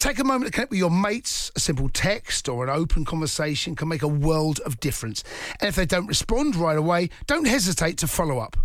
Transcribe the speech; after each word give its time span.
Take 0.00 0.18
a 0.18 0.24
moment 0.24 0.46
to 0.46 0.50
connect 0.50 0.70
with 0.70 0.78
your 0.78 0.90
mates. 0.90 1.52
A 1.54 1.60
simple 1.60 1.90
text 1.90 2.48
or 2.48 2.64
an 2.64 2.70
open 2.70 3.04
conversation 3.04 3.76
can 3.76 3.86
make 3.86 4.02
a 4.02 4.08
world 4.08 4.58
of 4.60 4.80
difference. 4.80 5.22
And 5.60 5.68
if 5.68 5.76
they 5.76 5.84
don't 5.84 6.06
respond 6.06 6.56
right 6.56 6.78
away, 6.78 7.10
don't 7.26 7.46
hesitate 7.46 7.98
to 7.98 8.06
follow 8.06 8.38
up. 8.38 8.56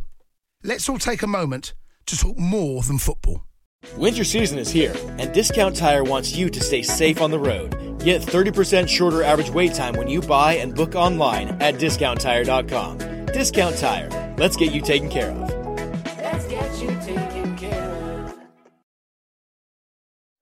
Let's 0.64 0.88
all 0.88 0.97
take 0.97 1.22
a 1.22 1.27
moment 1.27 1.73
to 2.05 2.17
talk 2.17 2.38
more 2.38 2.81
than 2.83 2.97
football. 2.97 3.44
Winter 3.97 4.23
season 4.23 4.58
is 4.58 4.69
here, 4.69 4.95
and 5.19 5.33
Discount 5.33 5.75
Tire 5.75 6.05
wants 6.05 6.36
you 6.36 6.50
to 6.50 6.59
stay 6.61 6.81
safe 6.81 7.22
on 7.22 7.31
the 7.31 7.39
road. 7.39 7.99
Get 7.99 8.22
30% 8.22 8.88
shorter 8.88 9.22
average 9.22 9.49
wait 9.49 9.73
time 9.73 9.95
when 9.95 10.08
you 10.08 10.22
buy 10.22 10.53
and 10.53 10.73
book 10.73 10.95
online 10.95 11.49
at 11.61 11.75
discounttire.com. 11.75 13.25
Discount 13.27 13.77
Tire, 13.77 14.36
let's 14.38 14.55
get 14.55 14.72
you 14.72 14.81
taken 14.81 15.09
care 15.09 15.31
of. 15.31 15.45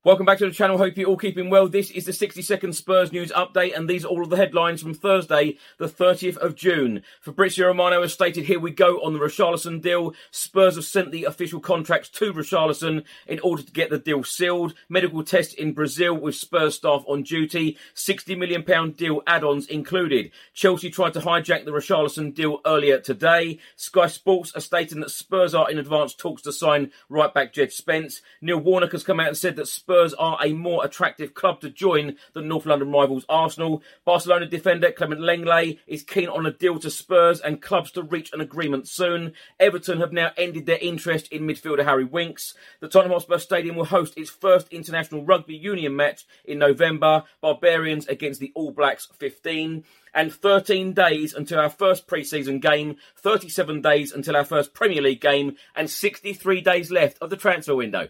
Welcome 0.06 0.26
back 0.26 0.40
to 0.40 0.46
the 0.46 0.52
channel. 0.52 0.78
Hope 0.78 0.98
you're 0.98 1.08
all 1.08 1.16
keeping 1.16 1.50
well. 1.50 1.70
This 1.70 1.90
is 1.90 2.04
the 2.04 2.12
60 2.12 2.42
second 2.42 2.74
Spurs 2.74 3.14
news 3.14 3.32
update, 3.32 3.74
and 3.74 3.90
these 3.90 4.04
are 4.04 4.10
all 4.10 4.22
of 4.22 4.30
the 4.30 4.36
headlines 4.36 4.82
from 4.82 4.94
Thursday, 4.94 5.58
the 5.78 5.88
30th 5.88 6.36
of 6.36 6.56
June. 6.56 7.04
Fabrizio 7.22 7.68
Romano 7.68 8.02
has 8.02 8.12
stated, 8.12 8.44
Here 8.44 8.60
we 8.60 8.72
go 8.72 9.02
on 9.02 9.14
the 9.14 9.20
Richarlison 9.20 9.82
deal. 9.82 10.14
Spurs 10.30 10.76
have 10.76 10.84
sent 10.84 11.14
the 11.14 11.24
official 11.24 11.62
contracts 11.62 12.10
to 12.10 12.34
Richarlison 12.34 13.06
in 13.28 13.40
order 13.40 13.64
to 13.64 13.72
get 13.72 13.92
the 13.92 13.98
deal 13.98 14.26
sealed. 14.26 14.74
Medical 14.90 15.24
test 15.24 15.54
in 15.54 15.72
Brazil 15.72 16.16
with 16.16 16.36
Spurs 16.36 16.76
staff 16.76 17.06
on 17.08 17.24
duty. 17.24 17.78
£60 17.96 18.38
million 18.38 18.92
deal 18.92 19.22
add 19.26 19.46
ons 19.46 19.68
included. 19.68 20.32
Chelsea 20.54 20.90
tried 20.90 21.14
to 21.14 21.22
hijack 21.22 21.64
the 21.64 21.72
Richarlison 21.72 22.36
deal 22.36 22.60
earlier 22.66 23.00
today. 23.00 23.58
Sky 23.78 24.08
Sports 24.08 24.52
are 24.54 24.60
stating 24.60 25.00
that 25.00 25.12
Spurs 25.12 25.56
are 25.56 25.72
in 25.72 25.80
advanced 25.80 26.20
talks 26.20 26.42
to 26.42 26.52
sign 26.52 26.92
right 27.08 27.34
back 27.34 27.54
Jed 27.54 27.72
Spence. 27.72 28.22
Neil 28.42 28.58
Warnock 28.58 28.92
has 28.92 29.06
come 29.06 29.22
out 29.22 29.30
and 29.30 29.38
said 29.38 29.56
that 29.56 29.70
Spurs 29.70 29.93
Spurs 29.94 30.16
are 30.16 30.40
a 30.44 30.54
more 30.54 30.84
attractive 30.84 31.36
club 31.36 31.62
to 31.62 31.70
join 31.70 32.16
than 32.34 32.48
North 32.48 32.66
London 32.66 32.92
rivals 32.92 33.28
Arsenal. 33.30 33.84
Barcelona 34.06 34.48
defender 34.48 34.92
Clement 34.92 35.22
Lenglet 35.22 35.78
is 35.86 36.02
keen 36.02 36.30
on 36.30 36.48
a 36.48 36.52
deal 36.52 36.80
to 36.80 36.90
Spurs 36.90 37.40
and 37.40 37.62
clubs 37.62 37.92
to 37.92 38.02
reach 38.02 38.34
an 38.34 38.42
agreement 38.42 38.88
soon. 38.88 39.34
Everton 39.60 40.00
have 40.00 40.12
now 40.12 40.32
ended 40.36 40.66
their 40.66 40.80
interest 40.80 41.28
in 41.32 41.44
midfielder 41.44 41.84
Harry 41.84 42.06
Winks. 42.06 42.56
The 42.80 42.88
Tottenham 42.88 43.12
Hotspur 43.12 43.38
Stadium 43.38 43.76
will 43.76 43.86
host 43.86 44.18
its 44.18 44.32
first 44.32 44.68
international 44.70 45.26
rugby 45.26 45.56
union 45.56 45.96
match 45.96 46.26
in 46.44 46.58
November. 46.58 47.26
Barbarians 47.40 48.08
against 48.08 48.40
the 48.40 48.52
All 48.56 48.72
Blacks 48.72 49.08
15 49.20 49.84
and 50.16 50.34
13 50.34 50.94
days 50.94 51.36
until 51.36 51.60
our 51.60 51.70
first 51.70 52.08
pre-season 52.08 52.58
game, 52.60 52.96
37 53.18 53.80
days 53.84 54.12
until 54.12 54.36
our 54.36 54.44
first 54.44 54.74
Premier 54.74 55.04
League 55.04 55.22
game, 55.22 55.56
and 55.76 55.88
63 55.88 56.62
days 56.62 56.90
left 56.90 57.20
of 57.22 57.30
the 57.30 57.38
transfer 57.38 57.76
window. 57.76 58.10